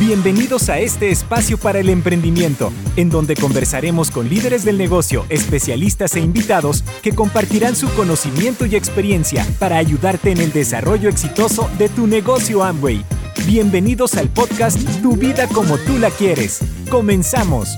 [0.00, 6.16] Bienvenidos a este espacio para el emprendimiento, en donde conversaremos con líderes del negocio, especialistas
[6.16, 11.90] e invitados que compartirán su conocimiento y experiencia para ayudarte en el desarrollo exitoso de
[11.90, 13.04] tu negocio Amway.
[13.46, 16.60] Bienvenidos al podcast Tu vida como tú la quieres.
[16.90, 17.68] Comenzamos.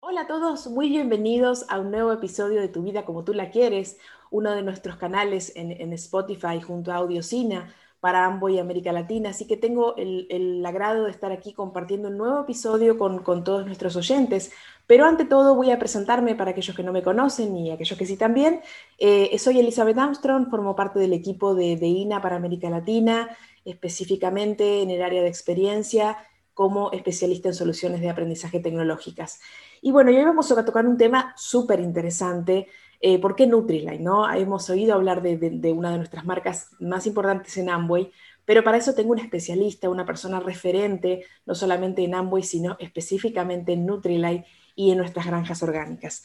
[0.00, 3.48] Hola a todos, muy bienvenidos a un nuevo episodio de Tu vida como tú la
[3.48, 3.96] quieres,
[4.30, 9.30] uno de nuestros canales en, Spotify junto a Audiocina para Amboy América Latina.
[9.30, 13.94] Así que tengo el, agrado de estar aquí compartiendo un nuevo episodio con, todos nuestros
[13.94, 14.50] oyentes.
[14.88, 18.04] Pero ante todo voy a presentarme para aquellos que no me conocen y aquellos que
[18.04, 18.60] sí también.
[18.98, 24.82] Eh, soy Elizabeth Armstrong, formo parte del equipo de, de INA para América Latina, específicamente
[24.82, 26.18] en el área de experiencia
[26.54, 29.38] como especialista en soluciones de aprendizaje tecnológicas.
[29.80, 32.66] Y bueno, hoy vamos a tocar un tema súper interesante
[33.04, 33.98] eh, ¿Por qué Nutrilite?
[33.98, 34.32] No?
[34.32, 38.12] Hemos oído hablar de, una de nuestras marcas más importantes en Amway,
[38.44, 43.72] pero para eso tengo un especialista, una persona referente, no solamente en Amway, sino específicamente
[43.72, 44.46] en Nutrilite
[44.76, 46.22] y en nuestras granjas orgánicas.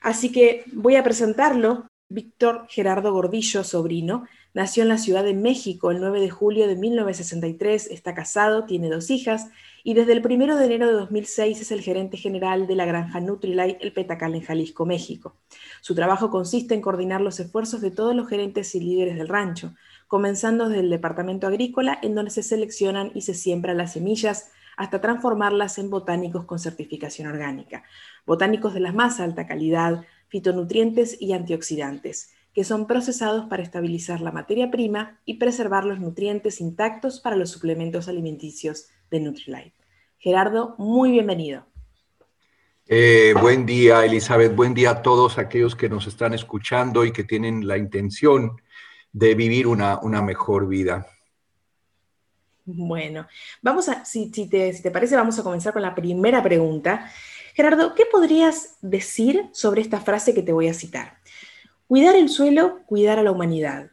[0.00, 1.86] Así que voy a presentarlo.
[2.12, 6.76] Víctor Gerardo Gordillo, sobrino, nació en la Ciudad de México el 9 de julio de
[6.76, 9.48] 1963, está casado, tiene dos hijas
[9.84, 13.20] y desde el 1 de enero de 2006 es el gerente general de la granja
[13.20, 15.36] Nutrilite El Petacal en Jalisco, México.
[15.80, 19.74] Su trabajo consiste en coordinar los esfuerzos de todos los gerentes y líderes del rancho,
[20.08, 25.00] comenzando desde el departamento agrícola en donde se seleccionan y se siembran las semillas hasta
[25.00, 27.84] transformarlas en botánicos con certificación orgánica,
[28.26, 34.32] botánicos de la más alta calidad, fitonutrientes y antioxidantes, que son procesados para estabilizar la
[34.32, 39.74] materia prima y preservar los nutrientes intactos para los suplementos alimenticios de Nutrilite.
[40.18, 41.66] Gerardo, muy bienvenido.
[42.86, 44.54] Eh, buen día, Elizabeth.
[44.54, 48.60] Buen día a todos aquellos que nos están escuchando y que tienen la intención
[49.12, 51.06] de vivir una, una mejor vida.
[52.64, 53.26] Bueno,
[53.62, 57.10] vamos a, si, te, si te parece, vamos a comenzar con la primera pregunta.
[57.54, 61.18] Gerardo, ¿qué podrías decir sobre esta frase que te voy a citar?
[61.90, 63.90] Cuidar el suelo, cuidar a la humanidad.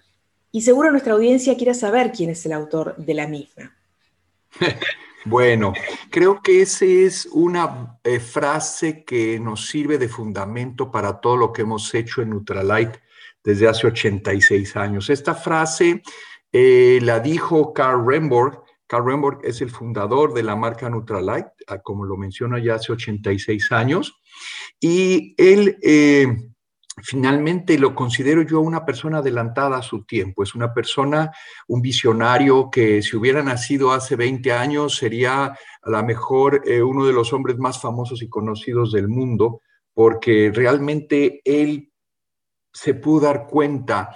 [0.52, 3.76] Y seguro nuestra audiencia quiere saber quién es el autor de la misma.
[5.26, 5.74] Bueno,
[6.10, 11.52] creo que esa es una eh, frase que nos sirve de fundamento para todo lo
[11.52, 13.02] que hemos hecho en Nutralite
[13.44, 15.10] desde hace 86 años.
[15.10, 16.02] Esta frase
[16.54, 18.64] eh, la dijo Carl Remborg.
[18.86, 22.94] Carl Remborg es el fundador de la marca Nutralite, ah, como lo menciona ya hace
[22.94, 24.22] 86 años.
[24.80, 26.28] Y él eh,
[27.02, 31.32] finalmente lo considero yo una persona adelantada a su tiempo, es una persona,
[31.68, 37.06] un visionario que si hubiera nacido hace 20 años sería a lo mejor eh, uno
[37.06, 39.62] de los hombres más famosos y conocidos del mundo,
[39.94, 41.92] porque realmente él
[42.74, 44.16] se pudo dar cuenta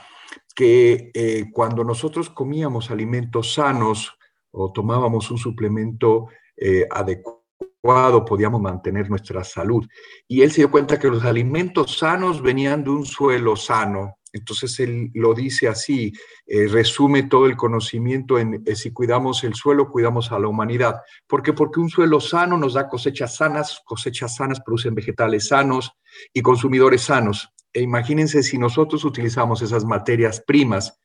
[0.55, 4.17] que eh, cuando nosotros comíamos alimentos sanos
[4.51, 6.27] o tomábamos un suplemento
[6.57, 7.40] eh, adecuado,
[7.81, 9.87] podíamos mantener nuestra salud.
[10.27, 14.17] Y él se dio cuenta que los alimentos sanos venían de un suelo sano.
[14.33, 16.13] Entonces él lo dice así,
[16.45, 21.01] eh, resume todo el conocimiento en eh, si cuidamos el suelo, cuidamos a la humanidad.
[21.27, 21.51] ¿Por qué?
[21.51, 25.91] Porque un suelo sano nos da cosechas sanas, cosechas sanas producen vegetales sanos
[26.33, 27.49] y consumidores sanos.
[27.73, 30.97] E imagínense si nosotros utilizamos esas materias primas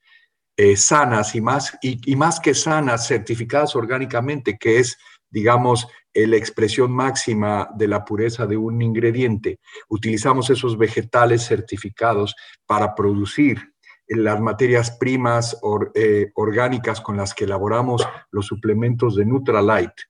[0.56, 4.96] eh, sanas y más, y más que sanas, certificadas orgánicamente, que es
[5.30, 5.86] digamos,
[6.24, 9.60] la expresión máxima de la pureza de un ingrediente.
[9.88, 12.34] Utilizamos esos vegetales certificados
[12.66, 13.74] para producir
[14.08, 15.58] las materias primas
[15.94, 20.04] eh, orgánicas con las que elaboramos los suplementos de Nutralite.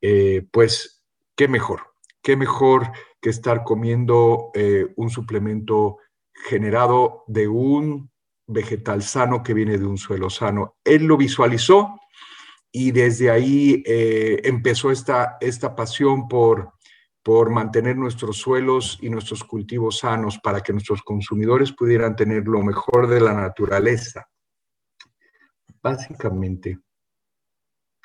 [0.00, 1.02] Eh, pues,
[1.34, 1.94] ¿qué mejor?
[2.22, 5.98] ¿Qué mejor que estar comiendo eh, un suplemento
[6.32, 8.10] generado de un
[8.46, 10.76] vegetal sano que viene de un suelo sano?
[10.84, 11.98] Él lo visualizó
[12.72, 16.72] y desde ahí eh, empezó esta, esta pasión por,
[17.22, 22.62] por mantener nuestros suelos y nuestros cultivos sanos para que nuestros consumidores pudieran tener lo
[22.62, 24.28] mejor de la naturaleza.
[25.82, 26.78] Básicamente,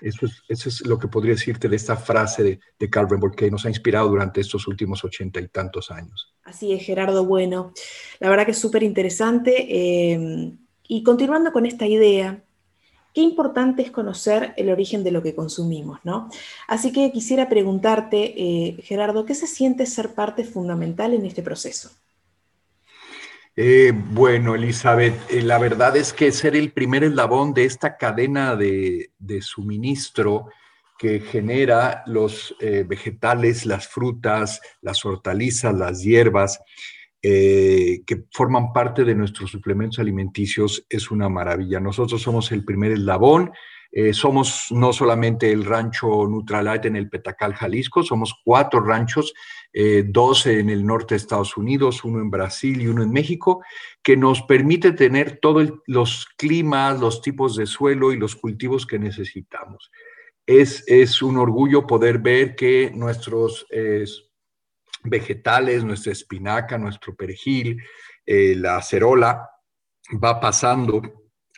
[0.01, 3.69] eso es, lo que podría decirte de esta frase de, de Carl que nos ha
[3.69, 6.35] inspirado durante estos últimos ochenta y tantos años.
[6.43, 7.25] Así es, Gerardo.
[7.25, 7.71] Bueno,
[8.19, 9.65] la verdad que es súper interesante.
[9.69, 10.57] Eh,
[10.87, 12.43] y continuando con esta idea,
[13.13, 16.29] qué importante es conocer el origen de lo que consumimos, ¿no?
[16.67, 21.91] Así que quisiera preguntarte, eh, Gerardo, ¿qué se siente ser parte fundamental en este proceso?
[23.55, 28.55] Eh, bueno, Elizabeth, eh, la verdad es que ser el primer eslabón de esta cadena
[28.55, 29.11] de,
[29.41, 30.47] suministro
[30.97, 36.61] que genera los vegetales, las frutas, las hortalizas, las hierbas,
[37.23, 41.79] eh, que forman parte de nuestros suplementos alimenticios es una maravilla.
[41.79, 43.51] Nosotros somos el primer eslabón,
[43.95, 49.35] Eh, somos no solamente el rancho Nutralite en el Petacal, Jalisco, somos cuatro ranchos,
[49.71, 53.61] eh, dos en el norte de Estados Unidos, uno en Brasil y uno en México,
[54.01, 58.97] que nos permite tener todos los climas, los tipos de suelo y los cultivos que
[58.97, 59.91] necesitamos.
[60.47, 63.67] Es, es un orgullo poder ver que nuestros
[65.03, 67.81] vegetales, nuestra espinaca, nuestro perejil,
[68.25, 69.49] eh, la acerola,
[70.23, 71.01] va pasando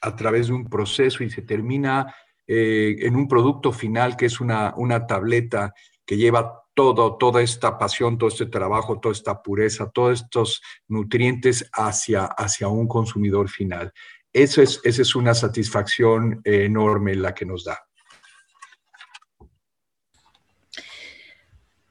[0.02, 2.14] a través de un proceso y se termina
[2.48, 5.74] eh, en un producto final que es una, una tableta
[6.06, 11.70] que lleva todo, toda esta pasión, todo este trabajo, toda esta pureza, todos estos nutrientes
[11.74, 13.92] hacia, hacia un consumidor final.
[14.32, 17.80] Eso es, esa es una satisfacción enorme la que nos da.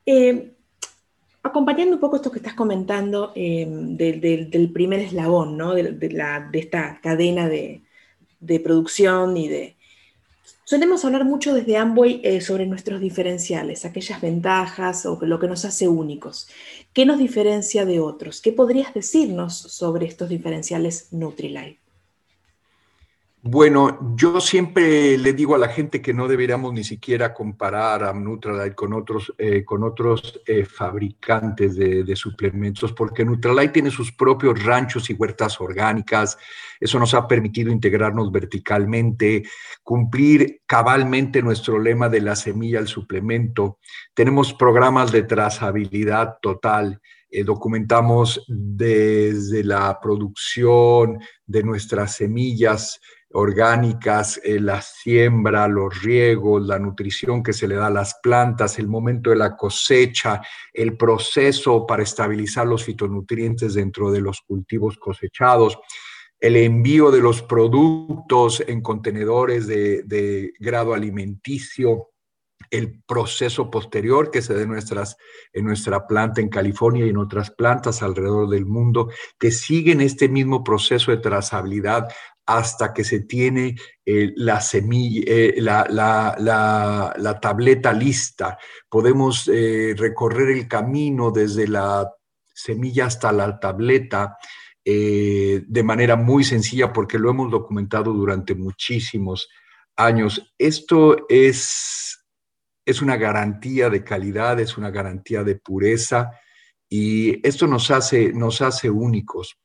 [0.06, 0.53] Eh,
[1.54, 5.72] acompañando un poco esto que estás comentando eh, del primer eslabón, ¿no?
[5.72, 7.80] de, la, de esta cadena de,
[8.64, 9.76] producción y de...
[10.64, 15.64] Solemos hablar mucho desde Amway eh, sobre nuestros diferenciales, aquellas ventajas o lo que nos
[15.64, 16.48] hace únicos.
[16.92, 18.40] ¿Qué nos diferencia de otros?
[18.40, 21.83] ¿Qué podrías decirnos sobre estos diferenciales NutriLife?
[23.46, 28.14] Bueno, yo siempre le digo a la gente que no deberíamos ni siquiera comparar a
[28.14, 34.64] Nutralite con otros, eh, con otros eh, fabricantes de, suplementos, porque Nutralite tiene sus propios
[34.64, 36.38] ranchos y huertas orgánicas.
[36.80, 39.42] Eso nos ha permitido integrarnos verticalmente,
[39.82, 43.78] cumplir cabalmente nuestro lema de la semilla al suplemento.
[44.14, 46.98] Tenemos programas de trazabilidad total.
[47.30, 53.00] Eh, documentamos desde la producción de nuestras semillas,
[53.36, 58.78] orgánicas, eh, la siembra, los riegos, la nutrición que se le da a las plantas,
[58.78, 60.40] el momento de la cosecha,
[60.72, 65.78] el proceso para estabilizar los fitonutrientes dentro de los cultivos cosechados,
[66.38, 72.10] el envío de los productos en contenedores de, grado alimenticio,
[72.70, 75.16] el proceso posterior que se da en, nuestras,
[75.52, 80.28] en nuestra planta en California y en otras plantas alrededor del mundo, que siguen este
[80.28, 82.08] mismo proceso de trazabilidad
[82.46, 83.74] hasta que se tiene
[84.04, 88.58] eh, la semilla, eh, la, tableta lista.
[88.88, 92.10] Podemos eh, recorrer el camino desde la
[92.52, 94.36] semilla hasta la tableta
[94.86, 99.48] de manera muy sencilla porque lo hemos documentado durante muchísimos
[99.96, 100.52] años.
[100.58, 102.22] Esto es,
[102.84, 106.30] es una garantía de calidad, es una garantía de pureza
[106.88, 109.58] y esto nos hace, nos hace únicos.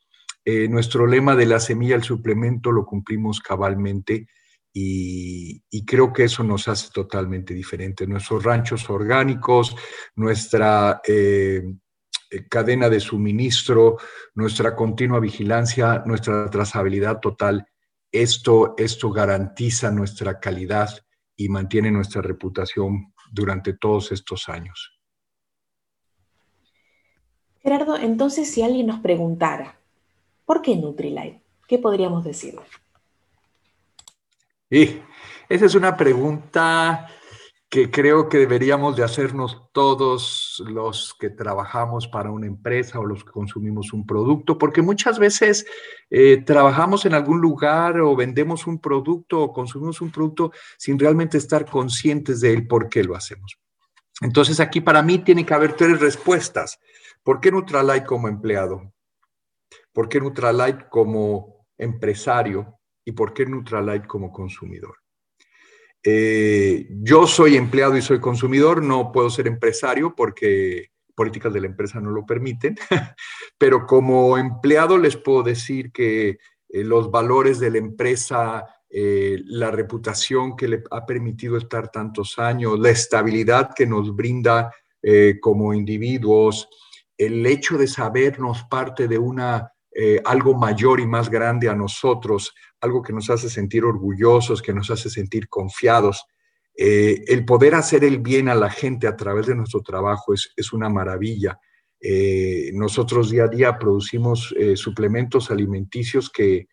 [0.45, 4.27] Eh, nuestro lema de la semilla al suplemento lo cumplimos cabalmente
[4.71, 8.07] y, creo que eso nos hace totalmente diferente.
[8.07, 9.75] Nuestros ranchos orgánicos,
[10.15, 11.63] nuestra eh,
[12.29, 13.97] eh, cadena de suministro,
[14.35, 17.65] nuestra continua vigilancia, nuestra trazabilidad total,
[18.11, 20.89] esto, esto garantiza nuestra calidad
[21.39, 24.99] y mantiene nuestra reputación durante todos estos años.
[27.61, 29.79] Gerardo, entonces si alguien nos preguntara,
[30.49, 31.43] ¿Por qué Nutrilite?
[31.67, 32.55] ¿Qué podríamos decir?
[34.67, 34.99] Y
[35.47, 37.07] esa es una pregunta
[37.69, 43.23] que creo que deberíamos de hacernos todos los que trabajamos para una empresa o los
[43.23, 45.67] que consumimos un producto, porque muchas veces
[46.09, 51.37] eh, trabajamos en algún lugar o vendemos un producto o consumimos un producto sin realmente
[51.37, 53.59] estar conscientes de él por qué lo hacemos.
[54.21, 56.79] Entonces aquí para mí tiene que haber tres respuestas.
[57.23, 58.93] ¿Por qué Nutrilite como empleado?
[59.93, 64.95] ¿Por qué Nutralite como empresario y por qué Nutralite como consumidor?
[66.03, 71.67] Eh, yo soy empleado y soy consumidor, no puedo ser empresario porque políticas de la
[71.67, 72.77] empresa no lo permiten,
[73.57, 76.37] pero como empleado les puedo decir que
[76.69, 82.39] eh, los valores de la empresa, eh, la reputación que le ha permitido estar tantos
[82.39, 84.71] años, la estabilidad que nos brinda
[85.39, 86.67] como individuos,
[87.17, 92.53] el hecho de sabernos parte de una eh, algo mayor y más grande a nosotros,
[92.79, 96.23] algo que nos hace sentir orgullosos, que nos hace sentir confiados.
[96.73, 100.71] Eh, el poder hacer el bien a la gente a través de nuestro trabajo es,
[100.71, 101.59] una maravilla.
[101.99, 106.69] Eh, nosotros día a día producimos suplementos alimenticios que,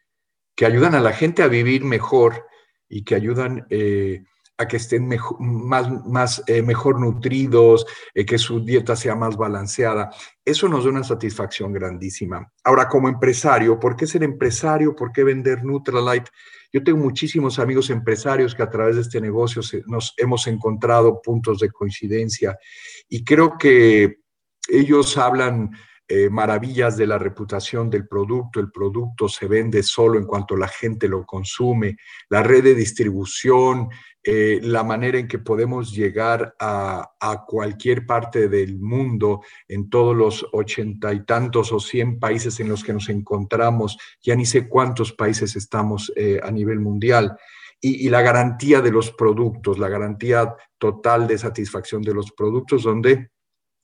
[0.55, 2.47] que, ayudan a la gente a vivir mejor
[2.89, 3.67] y que ayudan
[4.59, 9.37] a que estén mejor, más, más eh, mejor nutridos, eh, que su dieta sea más
[9.37, 10.11] balanceada.
[10.45, 12.51] Eso nos da una satisfacción grandísima.
[12.65, 14.95] Ahora, como empresario, ¿por qué ser empresario?
[14.97, 16.31] ¿Por qué vender Nutralite?
[16.73, 21.59] Yo tengo muchísimos amigos empresarios que a través de este negocio nos hemos encontrado puntos
[21.59, 22.59] de coincidencia
[23.09, 24.17] y creo que
[24.69, 25.71] ellos hablan
[26.09, 30.69] eh, maravillas de la reputación del producto, el producto se vende solo en cuanto la
[30.69, 31.97] gente lo consume,
[32.29, 33.89] la red de distribución,
[34.23, 37.13] eh, la manera en que podemos llegar a,
[37.49, 42.85] cualquier parte del mundo, en todos los ochenta y tantos o cien países en los
[42.85, 47.37] que nos encontramos, ya ni sé cuántos países estamos eh, a nivel mundial.
[47.81, 53.31] y, la garantía de los productos, la garantía total de satisfacción de los productos, donde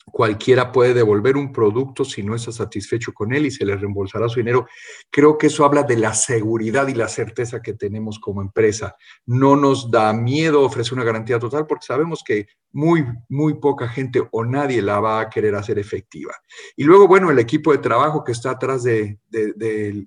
[0.06, 4.28] Cualquiera puede devolver un producto si no está satisfecho con él y se le reembolsará
[4.28, 4.66] su dinero.
[5.11, 8.97] Creo que eso habla de la seguridad y la certeza que tenemos como empresa.
[9.26, 14.26] No nos da miedo ofrecer una garantía total porque sabemos que muy, muy poca gente
[14.30, 16.35] o nadie la va a querer hacer efectiva.
[16.76, 19.18] Y luego, bueno, el equipo de trabajo que está atrás de,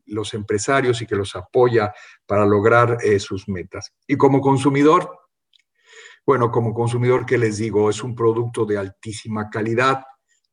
[0.07, 1.93] los empresarios y que los apoya
[2.25, 3.93] para lograr eh, sus metas.
[4.07, 5.24] Y como consumidor,
[6.25, 7.89] bueno, como consumidor, ¿qué les digo?
[7.89, 10.03] Es un producto de altísima calidad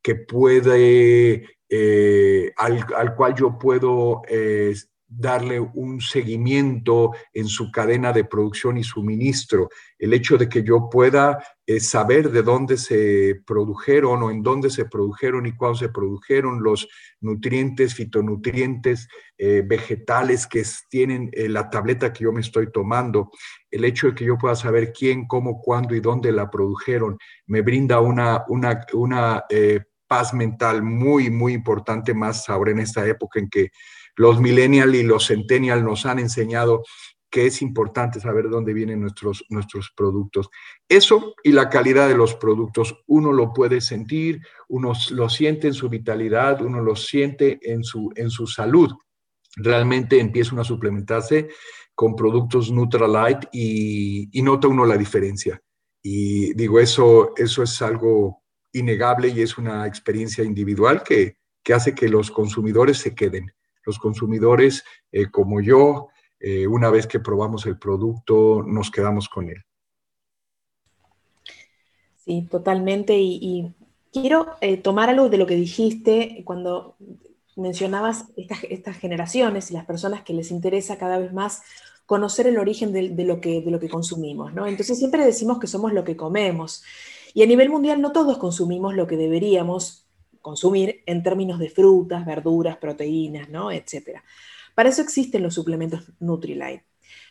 [0.02, 4.75] que puede, eh, al, cual yo puedo eh,
[5.07, 9.69] darle un seguimiento en su cadena de producción y suministro.
[9.99, 11.43] El hecho de que yo pueda
[11.76, 16.62] eh, saber de dónde se produjeron o en dónde se produjeron y cuándo se produjeron
[16.62, 16.88] los
[17.21, 23.31] nutrientes, fitonutrientes, eh, vegetales que tienen eh, la tableta que yo me estoy tomando.
[23.71, 27.62] El hecho de que yo pueda saber quién, cómo, cuándo y dónde la produjeron me
[27.62, 29.45] brinda una, una, una
[30.07, 33.71] paz mental muy, muy importante más ahora en esta época en que
[34.17, 36.83] los millennials y los centennials nos han enseñado
[37.33, 40.51] que es importante saber dónde vienen nuestros, nuestros productos.
[40.87, 45.73] Eso y la calidad de los productos, uno lo puede sentir, uno lo siente en
[45.73, 48.93] su vitalidad, uno lo siente en su, en su salud.
[49.57, 51.49] Realmente empieza uno a suplementarse
[51.95, 55.59] con productos Nutralight y, y nota uno la diferencia.
[56.03, 58.43] Y digo, eso, eso es algo
[58.75, 63.51] innegable y es una experiencia individual que, que hace que los consumidores se queden
[63.85, 66.09] los consumidores eh, como yo,
[66.45, 69.63] eh, una vez que probamos el producto, nos quedamos con él.
[72.25, 73.17] Sí, totalmente.
[73.17, 73.73] Y,
[74.13, 76.97] quiero eh, tomar algo de lo que dijiste cuando
[77.57, 81.63] mencionabas estas, generaciones y las personas que les interesa cada vez más
[82.05, 84.67] conocer el origen de, lo, que, de lo que consumimos, ¿no?
[84.67, 86.83] Entonces siempre decimos que somos lo que comemos.
[87.33, 90.07] Y a nivel mundial no todos consumimos lo que deberíamos
[90.43, 93.71] consumir en términos de frutas, verduras, proteínas, ¿no?
[93.71, 94.23] Etcétera.
[94.75, 96.85] Para eso existen los suplementos Nutrilite.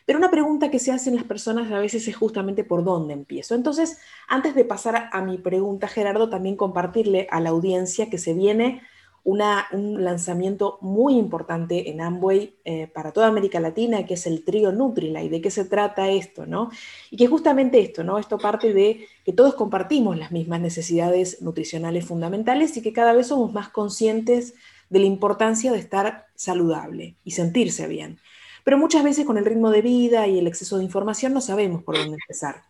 [0.04, 3.54] Pero una pregunta que se hacen las personas a veces es justamente por dónde empiezo.
[3.54, 8.34] Entonces, antes de pasar a mi pregunta, Gerardo, también compartirle a la audiencia que se
[8.34, 8.82] viene
[9.24, 14.72] un lanzamiento muy importante en Amway eh, para toda América Latina, que es el trío
[14.72, 15.28] Nutrilite.
[15.28, 16.44] ¿De qué se trata esto?
[16.44, 16.70] ¿no?
[17.10, 18.18] Y que justamente esto, ¿no?
[18.18, 23.28] Esto parte de que todos compartimos las mismas necesidades nutricionales fundamentales y que cada vez
[23.28, 24.54] somos más conscientes
[24.92, 28.18] de la importancia de estar saludable y sentirse bien.
[28.62, 31.82] Pero muchas veces con el ritmo de vida y el exceso de información no sabemos
[31.82, 32.62] por dónde empezar.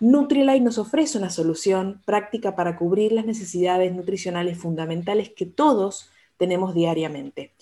[0.00, 6.74] Nutrilite nos ofrece una solución práctica para cubrir las necesidades nutricionales fundamentales que todos tenemos
[6.74, 7.52] diariamente.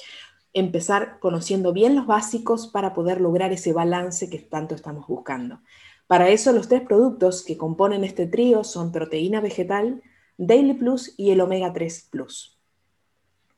[0.53, 5.59] Empezar conociendo bien los básicos para poder lograr ese balance que tanto estamos buscando.
[6.07, 10.03] Para eso los tres productos que componen este trío son proteína vegetal,
[10.39, 12.54] Daily Plus y el Omega 3 Plus.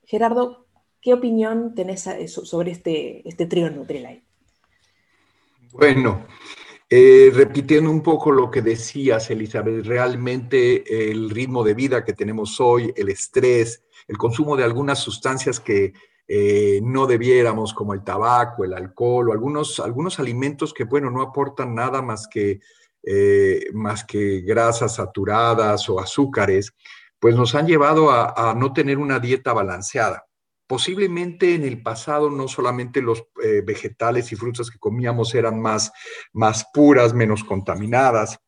[0.06, 0.66] Gerardo,
[1.06, 4.24] ¿Qué opinión tenés sobre este, este trío Nutrilite?
[5.70, 6.26] Bueno,
[6.90, 12.60] eh, repitiendo un poco lo que decías, Elizabeth, realmente el ritmo de vida que tenemos
[12.60, 15.92] hoy, el estrés, el consumo de algunas sustancias que
[16.26, 21.22] eh, no debiéramos, como el tabaco, el alcohol o algunos, algunos alimentos que, bueno, no
[21.22, 22.58] aportan nada más que,
[23.04, 26.74] eh, más que grasas saturadas o azúcares,
[27.18, 30.26] pues nos han llevado a no tener una dieta balanceada.
[30.66, 35.92] Posiblemente en el pasado no solamente los eh, vegetales y frutas que comíamos eran más,
[36.32, 38.40] más puras, menos contaminadas,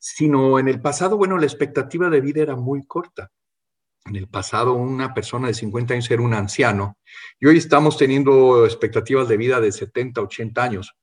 [0.00, 3.30] sino en el pasado, bueno, la expectativa de vida era muy corta.
[4.04, 6.98] En el pasado una persona de 50 años era un anciano
[7.40, 10.94] y hoy estamos teniendo expectativas de vida de 70, 80 años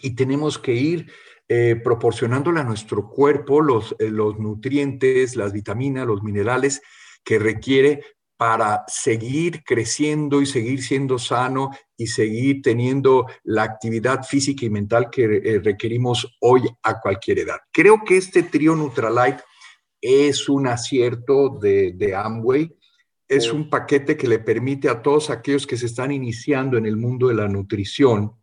[0.00, 1.12] y tenemos que ir
[1.52, 6.80] eh, proporcionándole a nuestro cuerpo los, eh, los nutrientes, las vitaminas, los minerales
[7.24, 8.04] que requiere
[8.36, 15.10] para seguir creciendo y seguir siendo sano y seguir teniendo la actividad física y mental
[15.10, 17.58] que eh, requerimos hoy a cualquier edad.
[17.72, 19.42] Creo que este trío Nutralite
[20.00, 22.72] es un acierto de, de Amway.
[23.26, 26.96] Es un paquete que le permite a todos aquellos que se están iniciando en el
[26.96, 28.39] mundo de la nutrición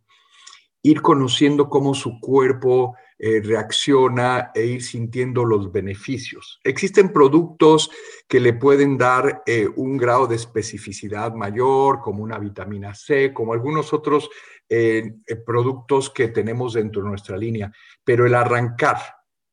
[0.90, 6.60] ir conociendo cómo su cuerpo eh, reacciona e ir sintiendo los beneficios.
[6.64, 7.90] Existen productos
[8.28, 13.54] que le pueden dar eh, un grado de especificidad mayor, como una vitamina C, como
[13.54, 14.30] algunos otros
[14.70, 15.16] eh,
[15.46, 17.72] productos que tenemos dentro de nuestra línea,
[18.04, 18.98] pero el arrancar,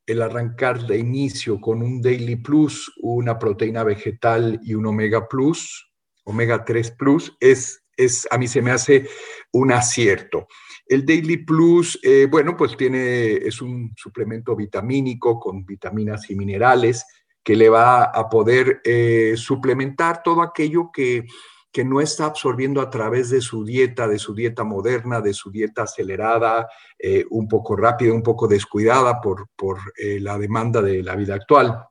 [0.06, 5.90] el arrancar de inicio con un Daily Plus, una proteína vegetal y un Omega Plus,
[6.24, 9.08] Omega 3 Plus, es, es, a mí se me hace
[9.54, 10.48] un acierto.
[10.86, 17.06] El Daily Plus, eh, bueno, pues tiene, es un suplemento vitamínico con vitaminas y minerales
[17.42, 21.24] que le va a poder eh, suplementar todo aquello que,
[21.70, 25.50] que no está absorbiendo a través de su dieta, de su dieta moderna, de su
[25.50, 26.68] dieta acelerada,
[26.98, 31.86] eh, un poco rápida, un poco descuidada por, por la demanda de la vida actual.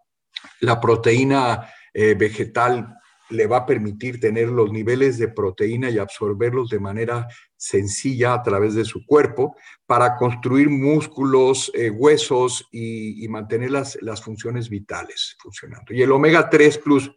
[0.60, 2.98] La proteína vegetal
[3.34, 8.44] le va a permitir tener los niveles de proteína y absorberlos de manera sencilla a
[8.44, 15.36] través de su cuerpo para construir músculos, eh, huesos y, mantener las, las, funciones vitales
[15.40, 15.94] funcionando.
[15.94, 17.12] Y el omega 3 plus,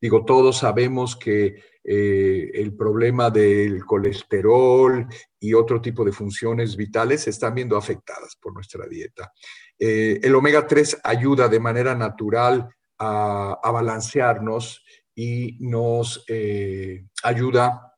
[0.00, 5.06] digo, todos sabemos que eh, el problema del colesterol
[5.38, 9.32] y otro tipo de funciones vitales se están viendo afectadas por nuestra dieta.
[9.78, 14.84] Eh, el omega 3 ayuda de manera natural a, a balancearnos
[15.22, 17.94] y nos eh, ayuda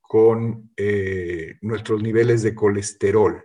[0.00, 3.44] con eh, nuestros niveles de colesterol.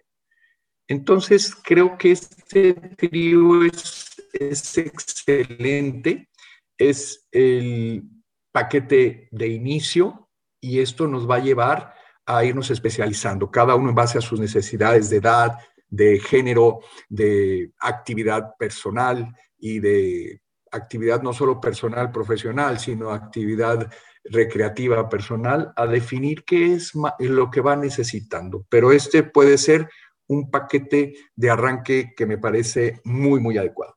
[0.88, 6.29] Entonces, creo que este trío es, es excelente,
[6.77, 8.03] es el
[8.51, 10.29] paquete de inicio
[10.62, 11.96] y esto nos va a llevar
[12.27, 17.72] a irnos especializando, cada uno en base a sus necesidades de edad, de género, de
[17.79, 23.91] actividad personal y de actividad no solo personal, profesional, sino actividad
[24.24, 28.65] recreativa personal, a definir qué es lo que va necesitando.
[28.69, 29.89] Pero este puede ser
[30.27, 33.95] un paquete de arranque que me parece muy, muy adecuado.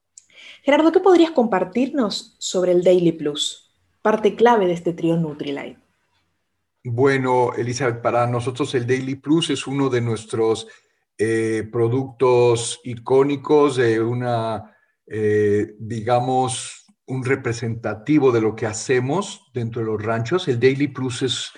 [0.62, 3.72] Gerardo, ¿qué podrías compartirnos sobre el Daily Plus,
[4.02, 5.78] parte clave de este trío Nutrilite?
[6.84, 10.68] Bueno, Elizabeth, para nosotros el Daily Plus es uno de nuestros
[11.16, 14.77] eh, productos icónicos de una
[15.10, 20.46] eh, digamos, un representativo de lo que hacemos dentro de los ranchos.
[20.48, 21.52] El Daily Plus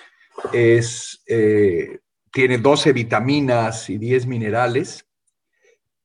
[0.52, 1.98] es, eh,
[2.32, 5.06] tiene 12 vitaminas y 10 minerales,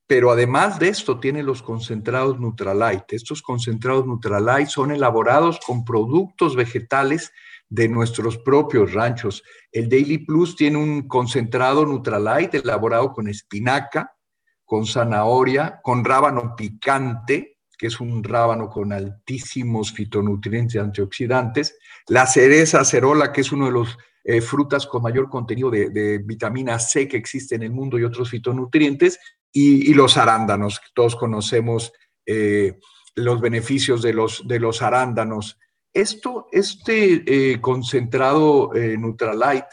[0.08, 3.16] pero además de esto tiene los concentrados Nutralite.
[3.16, 7.32] Estos concentrados Nutralite son elaborados con productos vegetales
[7.70, 9.44] de nuestros propios ranchos.
[9.72, 14.16] El Daily Plus tiene un concentrado Nutralite elaborado con espinaca,
[14.66, 22.26] con zanahoria, con rábano picante, que es un rábano con altísimos fitonutrientes y antioxidantes, la
[22.26, 27.08] cereza acerola, que es uno de los eh, frutas con mayor contenido de, vitamina C
[27.08, 29.20] que existe en el mundo y otros fitonutrientes,
[29.52, 30.82] y, los arándanos.
[30.94, 31.94] Todos conocemos
[32.26, 32.78] eh,
[33.16, 35.58] los beneficios de los, de los arándanos.
[35.94, 37.24] Esto, este
[37.54, 39.68] eh, concentrado Nutralite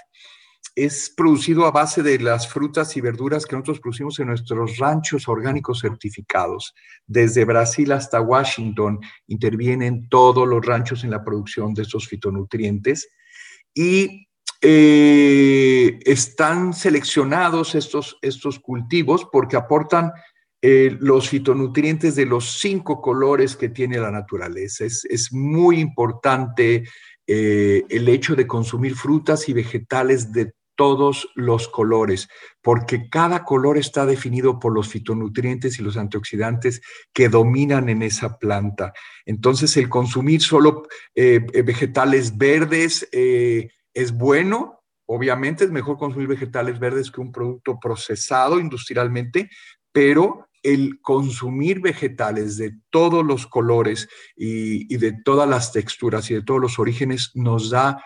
[0.74, 5.28] es producido a base de las frutas y verduras que nosotros producimos en nuestros ranchos
[5.28, 6.74] orgánicos certificados.
[7.06, 13.08] Desde Brasil hasta Washington intervienen todos los ranchos en la producción de estos fitonutrientes
[13.74, 14.28] y
[14.62, 20.12] eh, están seleccionados estos, estos cultivos porque aportan
[20.62, 24.84] eh, los fitonutrientes de los cinco colores que tiene la naturaleza.
[24.84, 26.84] Es, muy importante
[27.26, 32.28] eh, el hecho de consumir frutas y vegetales de todos los colores,
[32.62, 36.80] porque cada color está definido por los fitonutrientes y los antioxidantes
[37.12, 38.92] que dominan en esa planta.
[39.26, 40.82] Entonces, el consumir solo
[41.14, 44.82] eh, eh, vegetales verdes eh, es bueno.
[45.06, 49.50] Obviamente es mejor consumir vegetales verdes que un producto procesado industrialmente,
[49.92, 56.34] pero el consumir vegetales de todos los colores y, y, de todas las texturas y
[56.34, 58.02] de todos los orígenes nos da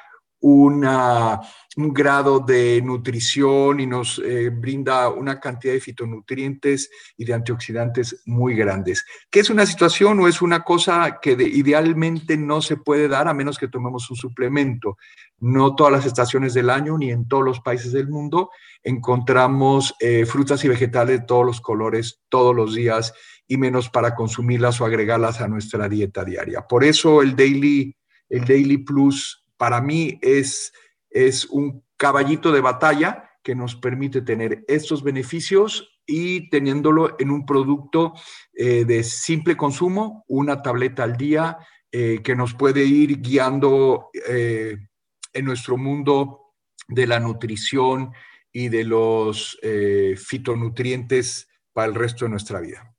[0.49, 8.23] un grado de nutrición y nos eh, brinda una cantidad de fitonutrientes y de antioxidantes
[8.27, 9.05] muy grandes.
[9.31, 13.35] ¿Qué es una situación o es una cosa que idealmente no se puede dar a
[13.35, 14.99] menos que tomemos un suplemento?
[15.39, 18.51] No todas las estaciones del año ni en todos los países del mundo
[18.83, 23.13] encontramos eh, frutas y vegetales de todos los colores todos los días
[23.49, 26.63] y menos para consumirlas o agregarlas a nuestra dieta diaria.
[26.63, 27.97] Por eso el Daily,
[28.29, 30.73] el Daily Plus para mí es,
[31.11, 37.45] es un caballito de batalla que nos permite tener estos beneficios y teniéndolo en un
[37.45, 38.13] producto
[38.55, 41.59] eh, de simple consumo, una tableta al día
[41.91, 44.77] eh, que nos puede ir guiando eh,
[45.33, 46.55] en nuestro mundo
[46.89, 48.13] de la nutrición
[48.53, 49.59] y de los
[50.17, 52.96] fitonutrientes para el resto de nuestra vida.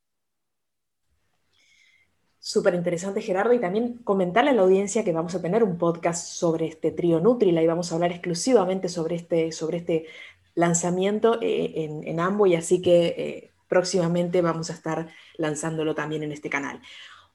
[2.48, 6.28] Súper interesante, Gerardo, y también comentarle a la audiencia que vamos a tener un podcast
[6.28, 10.06] sobre este trío Nutrila y vamos a hablar exclusivamente sobre este, sobre este
[10.54, 16.22] lanzamiento eh, en, en Ambo, y así que eh, próximamente vamos a estar lanzándolo también
[16.22, 16.80] en este canal.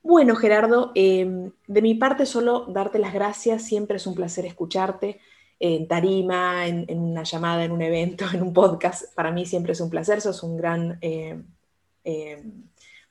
[0.01, 5.19] Bueno, Gerardo, em, de mi parte solo darte las gracias, siempre es un placer escucharte
[5.59, 9.13] en tarima, en, una llamada, en un evento, en un podcast.
[9.13, 11.39] Para mí siempre es un placer, sos un gran eh,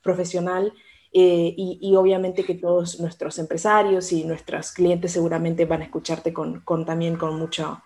[0.01, 0.73] profesional
[1.15, 6.61] eh, y, obviamente que todos nuestros empresarios y nuestros clientes seguramente van a escucharte con,
[6.61, 7.81] con, también con mucho,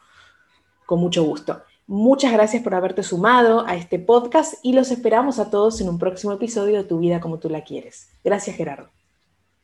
[0.86, 1.62] con mucho gusto.
[1.88, 6.00] Muchas gracias por haberte sumado a este podcast y los esperamos a todos en un
[6.00, 8.10] próximo episodio de Tu vida como tú la quieres.
[8.24, 8.90] Gracias Gerardo.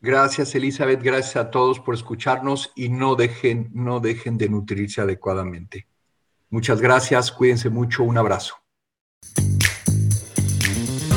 [0.02, 1.02] Gracias, Elizabeth.
[1.02, 5.88] Gracias a todos por escucharnos y no dejen, no dejen de nutrirse adecuadamente.
[6.50, 8.63] Muchas gracias, cuídense mucho, un abrazo.